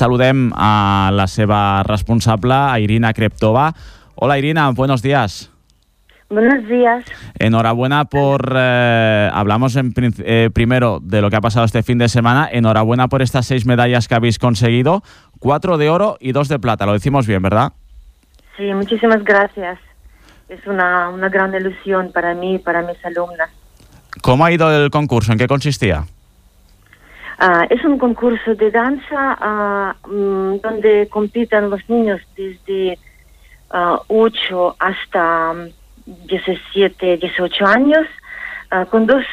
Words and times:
saludem 0.00 0.50
a 0.56 1.10
la 1.12 1.26
seva 1.28 1.82
responsable, 1.82 2.54
a 2.54 2.78
Irina 2.80 3.12
Kreptova. 3.12 3.74
Hola 4.14 4.38
Irina, 4.38 4.70
buenos 4.70 5.02
días. 5.02 5.50
Buenos 6.30 6.66
días. 6.68 7.04
Enhorabuena 7.38 8.06
por... 8.06 8.54
Eh, 8.56 9.30
hablamos 9.32 9.76
en, 9.76 9.92
eh, 9.96 10.48
primero 10.54 11.00
de 11.02 11.20
lo 11.20 11.28
que 11.28 11.36
ha 11.36 11.40
pasado 11.40 11.66
este 11.66 11.82
fin 11.82 11.98
de 11.98 12.08
semana. 12.08 12.48
Enhorabuena 12.50 13.08
por 13.08 13.20
estas 13.20 13.46
seis 13.46 13.66
medallas 13.66 14.08
que 14.08 14.14
habéis 14.14 14.38
conseguido. 14.38 15.02
Cuatro 15.38 15.76
de 15.76 15.90
oro 15.90 16.16
y 16.18 16.32
dos 16.32 16.48
de 16.48 16.58
plata. 16.58 16.86
Lo 16.86 16.92
decimos 16.92 17.26
bien, 17.26 17.42
¿verdad? 17.42 17.72
Sí, 18.56 18.72
muchísimas 18.72 19.22
gracias. 19.24 19.78
Es 20.48 20.66
una, 20.66 21.10
una 21.10 21.28
gran 21.28 21.54
ilusión 21.54 22.10
para 22.12 22.34
mí 22.34 22.54
y 22.54 22.58
para 22.58 22.82
mis 22.82 23.04
alumnas. 23.04 23.50
¿Cómo 24.22 24.44
ha 24.44 24.52
ido 24.52 24.70
el 24.72 24.90
concurso? 24.90 25.32
¿En 25.32 25.38
qué 25.38 25.46
consistía? 25.46 26.04
Uh, 27.40 27.64
es 27.70 27.82
un 27.86 27.96
concurso 27.96 28.54
de 28.54 28.70
danza 28.70 29.94
uh, 30.04 30.60
donde 30.62 31.08
compiten 31.08 31.70
los 31.70 31.80
niños 31.88 32.20
desde 32.36 32.98
uh, 33.72 33.96
8 34.08 34.76
hasta 34.78 35.54
17, 36.04 37.16
18 37.16 37.66
años 37.66 38.06
con 38.90 39.04
dos, 39.04 39.24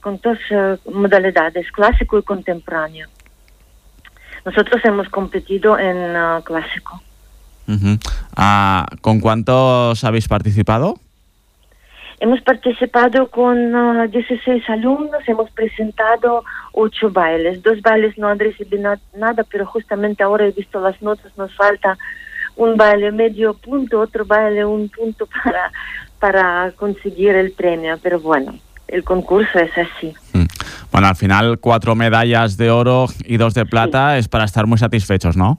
con 0.00 0.20
dos 0.22 0.38
modalidades, 0.92 1.72
clásico 1.72 2.18
y 2.18 2.22
contemporáneo. 2.22 3.08
Nosotros 4.44 4.80
hemos 4.84 5.08
competido 5.08 5.76
en 5.76 6.14
clásico. 6.44 7.02
¿Con 9.00 9.18
cuántos 9.18 10.04
habéis 10.04 10.28
participado? 10.28 11.00
Hemos 12.24 12.40
participado 12.40 13.28
con 13.28 13.74
uh, 13.74 14.08
16 14.08 14.70
alumnos, 14.70 15.22
hemos 15.26 15.50
presentado 15.50 16.42
ocho 16.72 17.10
bailes. 17.10 17.62
Dos 17.62 17.82
bailes 17.82 18.16
no 18.16 18.28
han 18.28 18.38
recibido 18.38 18.96
nada, 19.14 19.44
pero 19.44 19.66
justamente 19.66 20.22
ahora 20.22 20.46
he 20.46 20.52
visto 20.52 20.80
las 20.80 21.02
notas, 21.02 21.36
nos 21.36 21.54
falta 21.54 21.98
un 22.56 22.78
baile 22.78 23.12
medio 23.12 23.52
punto, 23.52 24.00
otro 24.00 24.24
baile 24.24 24.64
un 24.64 24.88
punto 24.88 25.26
para, 25.26 25.70
para 26.18 26.72
conseguir 26.76 27.34
el 27.34 27.52
premio. 27.52 27.98
Pero 28.02 28.18
bueno, 28.20 28.54
el 28.88 29.04
concurso 29.04 29.58
es 29.58 29.76
así. 29.76 30.14
Mm. 30.32 30.46
Bueno, 30.92 31.08
al 31.08 31.16
final 31.16 31.58
cuatro 31.58 31.94
medallas 31.94 32.56
de 32.56 32.70
oro 32.70 33.04
y 33.26 33.36
dos 33.36 33.52
de 33.52 33.66
plata 33.66 34.14
sí. 34.14 34.20
es 34.20 34.28
para 34.28 34.46
estar 34.46 34.66
muy 34.66 34.78
satisfechos, 34.78 35.36
¿no? 35.36 35.58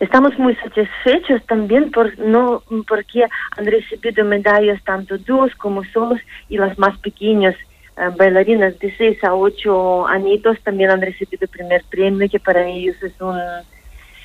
Estamos 0.00 0.38
muy 0.38 0.54
satisfechos 0.56 1.44
también 1.46 1.90
por, 1.90 2.18
no, 2.18 2.62
porque 2.88 3.24
han 3.56 3.66
recibido 3.66 4.24
medallas 4.24 4.82
tanto 4.84 5.18
dos 5.18 5.54
como 5.56 5.84
solos 5.84 6.20
y 6.48 6.56
las 6.56 6.78
más 6.78 6.98
pequeñas 6.98 7.54
uh, 7.96 8.16
bailarinas 8.16 8.78
de 8.78 8.94
6 8.96 9.24
a 9.24 9.34
8 9.34 10.06
añitos 10.08 10.60
también 10.62 10.90
han 10.90 11.00
recibido 11.00 11.42
el 11.42 11.48
primer 11.48 11.84
premio 11.90 12.28
que 12.28 12.40
para 12.40 12.66
ellos 12.66 12.96
es 13.02 13.12
un, 13.20 13.38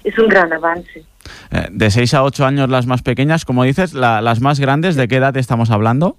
es 0.03 0.17
un 0.17 0.27
gran 0.27 0.51
avance. 0.53 1.03
Eh, 1.51 1.67
de 1.71 1.91
6 1.91 2.13
a 2.15 2.23
8 2.23 2.45
años 2.45 2.69
las 2.69 2.85
más 2.85 3.01
pequeñas, 3.01 3.45
como 3.45 3.63
dices, 3.63 3.93
la, 3.93 4.21
las 4.21 4.41
más 4.41 4.59
grandes, 4.59 4.95
¿de 4.95 5.07
qué 5.07 5.17
edad 5.17 5.35
estamos 5.37 5.69
hablando? 5.71 6.17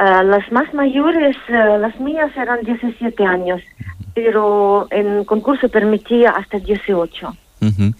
Uh, 0.00 0.22
las 0.24 0.50
más 0.52 0.72
mayores, 0.74 1.36
uh, 1.48 1.78
las 1.78 1.98
mías 2.00 2.30
eran 2.36 2.60
17 2.62 3.24
años, 3.24 3.62
pero 4.14 4.88
en 4.90 5.24
concurso 5.24 5.68
permitía 5.68 6.30
hasta 6.30 6.58
18. 6.58 7.28
Uh 7.28 7.66
-huh. 7.66 7.94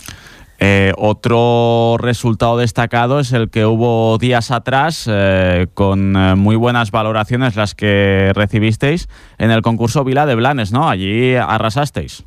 Eh, 0.59 0.93
otro 0.97 1.97
resultado 1.99 2.57
destacado 2.57 3.21
es 3.21 3.33
el 3.33 3.51
que 3.51 3.67
hubo 3.67 4.17
días 4.19 4.51
atrás, 4.51 5.09
eh, 5.11 5.67
con 5.75 6.17
eh, 6.17 6.35
muy 6.35 6.57
buenas 6.57 6.91
valoraciones 6.91 7.57
las 7.57 7.75
que 7.75 8.33
recibisteis 8.35 9.09
en 9.39 9.51
el 9.51 9.61
concurso 9.61 10.05
Vila 10.05 10.25
de 10.25 10.34
Blanes, 10.34 10.73
¿no? 10.73 10.89
Allí 10.89 11.34
arrasasteis. 11.34 12.25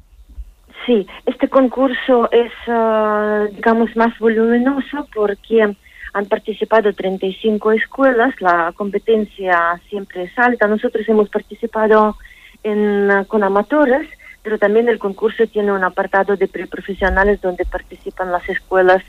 Sí, 0.86 1.06
este 1.26 1.50
concurso 1.50 2.30
es, 2.32 2.52
uh, 2.68 3.54
digamos, 3.54 3.96
más 3.96 4.18
voluminoso 4.18 5.08
porque 5.14 5.76
han 6.14 6.26
participado 6.26 6.94
35 6.94 7.72
escuelas, 7.74 8.34
la 8.40 8.72
competencia 8.76 9.80
siempre 9.90 10.24
es 10.24 10.40
alta. 10.40 10.68
Nosotros 10.68 11.08
hemos 11.08 11.30
participado 11.30 12.16
en, 12.64 13.12
uh, 13.12 13.26
con 13.26 13.44
amatores 13.44 14.08
pero 14.44 14.58
también 14.58 14.90
el 14.90 15.00
concurso 15.00 15.48
tiene 15.48 15.72
un 15.72 15.84
apartado 15.84 16.36
de 16.36 16.48
preprofesionales 16.48 17.42
donde 17.42 17.66
participan 17.66 18.32
las 18.32 18.48
escuelas 18.50 19.04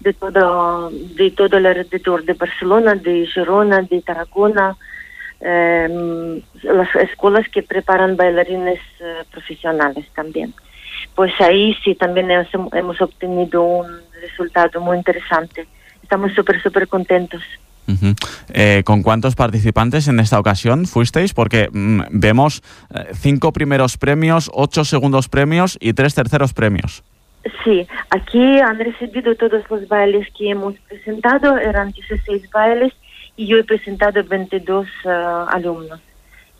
de 0.00 0.12
todo, 0.12 0.90
de 0.90 1.30
todo 1.30 1.56
el 1.56 1.66
alrededor 1.66 2.24
de 2.24 2.34
Barcelona, 2.34 2.94
de 2.94 3.26
Girona, 3.26 3.82
de 3.82 4.02
Tarragona, 4.02 4.76
eh, 5.40 6.42
las 6.62 6.94
escuelas 6.96 7.48
que 7.48 7.62
preparan 7.62 8.16
bailarines 8.16 8.80
eh, 9.00 9.24
profesionales 9.30 10.06
también. 10.14 10.54
Pues 11.14 11.32
ahí 11.40 11.74
sí 11.84 11.94
también 11.94 12.30
hemos 12.30 13.00
obtenido 13.00 13.62
un 13.62 14.00
resultado 14.20 14.80
muy 14.80 14.96
interesante. 14.96 15.66
Estamos 16.02 16.32
súper, 16.32 16.62
súper 16.62 16.88
contentos. 16.88 17.42
Uh 17.88 18.14
eh, 18.52 18.82
¿Con 18.84 19.02
cuántos 19.02 19.34
participantes 19.34 20.08
en 20.08 20.20
esta 20.20 20.38
ocasión 20.38 20.86
fuisteis? 20.86 21.34
Porque 21.34 21.68
mmm, 21.72 22.02
vemos 22.10 22.62
eh, 22.94 23.06
cinco 23.14 23.52
primeros 23.52 23.96
premios, 23.96 24.50
ocho 24.52 24.84
segundos 24.84 25.28
premios 25.28 25.76
y 25.80 25.92
tres 25.92 26.14
terceros 26.14 26.52
premios. 26.52 27.02
Sí, 27.64 27.86
aquí 28.10 28.58
han 28.60 28.78
recibido 28.78 29.34
todos 29.36 29.62
los 29.70 29.88
bailes 29.88 30.26
que 30.36 30.50
hemos 30.50 30.74
presentado, 30.88 31.56
eran 31.58 31.92
16 31.92 32.50
bailes 32.50 32.92
y 33.36 33.46
yo 33.46 33.58
he 33.58 33.64
presentado 33.64 34.24
22 34.24 34.86
uh, 35.04 35.08
alumnos. 35.48 36.00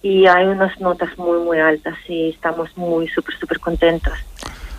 Y 0.03 0.27
hay 0.27 0.47
unas 0.47 0.79
notas 0.81 1.17
muy, 1.19 1.41
muy 1.41 1.59
altas 1.59 1.97
y 2.09 2.31
estamos 2.31 2.77
muy, 2.77 3.09
súper, 3.09 3.35
súper 3.37 3.59
contentos 3.59 4.15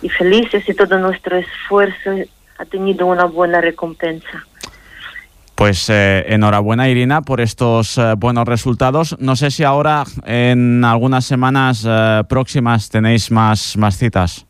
y 0.02 0.08
felices 0.08 0.68
y 0.68 0.74
todo 0.74 0.98
nuestro 0.98 1.36
esfuerzo 1.36 2.10
ha 2.58 2.64
tenido 2.64 3.06
una 3.06 3.24
buena 3.24 3.60
recompensa. 3.60 4.46
Pues 5.58 5.90
eh, 5.90 6.24
enhorabuena 6.28 6.88
Irina 6.88 7.22
por 7.22 7.40
estos 7.40 7.98
eh, 7.98 8.14
buenos 8.16 8.46
resultados. 8.46 9.16
No 9.18 9.34
sé 9.34 9.50
si 9.50 9.64
ahora 9.64 10.04
en 10.24 10.84
algunas 10.84 11.24
semanas 11.24 11.84
eh, 11.84 12.22
próximas 12.28 12.88
tenéis 12.88 13.32
más, 13.32 13.76
más 13.76 13.96
citas. 13.98 14.46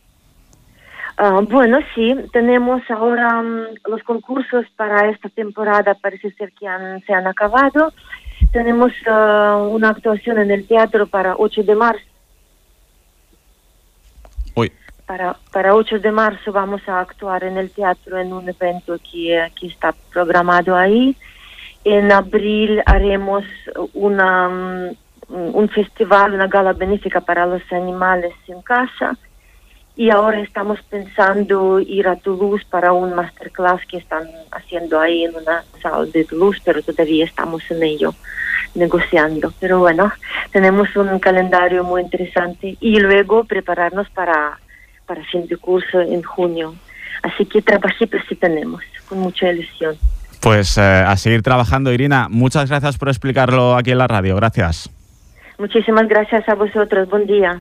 Uh, 1.18 1.40
bueno, 1.46 1.78
sí, 1.94 2.14
tenemos 2.30 2.82
ahora 2.90 3.40
um, 3.40 3.74
los 3.90 4.02
concursos 4.02 4.66
para 4.76 5.08
esta 5.08 5.30
temporada, 5.30 5.94
parece 5.94 6.30
ser 6.32 6.52
que 6.52 6.68
han, 6.68 7.00
se 7.06 7.14
han 7.14 7.26
acabado. 7.26 7.90
Tenemos 8.52 8.92
uh, 9.06 9.62
una 9.62 9.88
actuación 9.88 10.38
en 10.38 10.50
el 10.50 10.68
teatro 10.68 11.06
para 11.06 11.36
8 11.38 11.62
de 11.62 11.74
marzo. 11.74 12.04
Para, 15.08 15.34
para 15.52 15.74
8 15.74 16.00
de 16.00 16.12
marzo 16.12 16.52
vamos 16.52 16.86
a 16.86 17.00
actuar 17.00 17.42
en 17.42 17.56
el 17.56 17.70
teatro 17.70 18.18
en 18.18 18.30
un 18.30 18.46
evento 18.46 18.98
que, 19.10 19.42
que 19.58 19.68
está 19.68 19.94
programado 20.12 20.76
ahí. 20.76 21.16
En 21.82 22.12
abril 22.12 22.82
haremos 22.84 23.42
una, 23.94 24.94
um, 25.28 25.54
un 25.54 25.68
festival, 25.70 26.34
una 26.34 26.46
gala 26.46 26.74
benéfica 26.74 27.22
para 27.22 27.46
los 27.46 27.62
animales 27.72 28.34
en 28.48 28.60
casa. 28.60 29.16
Y 29.96 30.10
ahora 30.10 30.40
estamos 30.40 30.78
pensando 30.82 31.80
ir 31.80 32.06
a 32.06 32.16
Toulouse 32.16 32.66
para 32.68 32.92
un 32.92 33.14
masterclass 33.14 33.80
que 33.86 33.96
están 33.96 34.28
haciendo 34.50 35.00
ahí 35.00 35.24
en 35.24 35.34
una 35.34 35.64
sala 35.80 36.04
de 36.04 36.26
Toulouse, 36.26 36.60
pero 36.62 36.82
todavía 36.82 37.24
estamos 37.24 37.62
en 37.70 37.82
ello, 37.82 38.14
negociando. 38.74 39.54
Pero 39.58 39.78
bueno, 39.78 40.12
tenemos 40.52 40.94
un 40.96 41.18
calendario 41.18 41.82
muy 41.82 42.02
interesante 42.02 42.76
y 42.78 43.00
luego 43.00 43.44
prepararnos 43.44 44.10
para 44.10 44.58
para 45.08 45.24
fin 45.24 45.46
de 45.48 45.56
curso 45.56 46.00
en 46.00 46.22
junio. 46.22 46.74
Así 47.22 47.44
que 47.46 47.62
trabajitos 47.62 48.20
sí 48.28 48.36
tenemos, 48.36 48.82
con 49.08 49.18
mucha 49.18 49.50
ilusión. 49.50 49.96
Pues 50.40 50.78
eh, 50.78 50.82
a 50.82 51.16
seguir 51.16 51.42
trabajando, 51.42 51.92
Irina. 51.92 52.28
Muchas 52.30 52.68
gracias 52.68 52.96
por 52.96 53.08
explicarlo 53.08 53.74
aquí 53.74 53.90
en 53.90 53.98
la 53.98 54.06
radio. 54.06 54.36
Gracias. 54.36 54.88
Muchísimas 55.58 56.06
gracias 56.06 56.48
a 56.48 56.54
vosotros. 56.54 57.08
Buen 57.08 57.26
día. 57.26 57.56